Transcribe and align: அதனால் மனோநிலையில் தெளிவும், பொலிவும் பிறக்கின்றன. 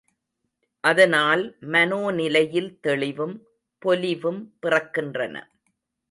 அதனால் 0.83 1.43
மனோநிலையில் 1.61 2.79
தெளிவும், 2.79 3.35
பொலிவும் 3.81 4.41
பிறக்கின்றன. 4.61 5.35